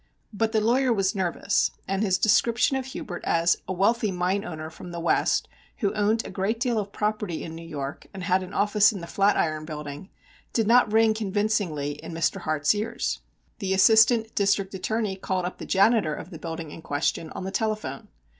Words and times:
But 0.33 0.51
the 0.51 0.59
lawyer 0.61 0.91
was 0.91 1.13
nervous, 1.13 1.69
and 1.87 2.01
his 2.01 2.17
description 2.17 2.75
of 2.75 2.85
Hubert 2.87 3.23
as 3.23 3.57
"a 3.67 3.71
wealthy 3.73 4.11
mine 4.11 4.43
owner 4.43 4.71
from 4.71 4.89
the 4.89 4.99
West, 4.99 5.47
who 5.77 5.93
owned 5.93 6.25
a 6.25 6.31
great 6.31 6.59
deal 6.59 6.79
of 6.79 6.91
property 6.91 7.43
in 7.43 7.53
New 7.53 7.63
York, 7.67 8.07
and 8.11 8.23
had 8.23 8.41
an 8.41 8.51
office 8.51 8.91
in 8.91 8.99
the 9.01 9.05
Flatiron 9.05 9.63
Building," 9.63 10.09
did 10.53 10.65
not 10.65 10.91
ring 10.91 11.13
convincingly 11.13 12.01
in 12.03 12.13
Mr. 12.13 12.41
Hart's 12.41 12.73
ears. 12.73 13.19
The 13.59 13.75
Assistant 13.75 14.33
District 14.33 14.73
Attorney 14.73 15.17
called 15.17 15.45
up 15.45 15.59
the 15.59 15.67
janitor 15.67 16.15
of 16.15 16.31
the 16.31 16.39
building 16.39 16.71
in 16.71 16.81
question 16.81 17.29
on 17.35 17.43
the 17.43 17.51
telephone. 17.51 18.07